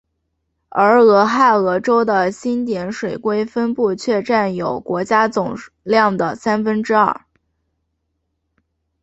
[0.69, 7.23] 而俄亥俄州的星点水龟分布却占有国家总数量的三分之二。